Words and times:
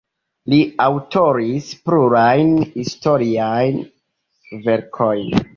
Li 0.53 0.57
aŭtoris 0.85 1.67
plurajn 1.89 2.51
historiajn 2.71 3.79
verkojn. 4.67 5.41